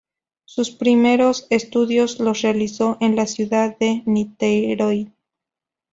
[0.45, 5.13] Sus primeros estudios los realizó en la ciudad de Niterói.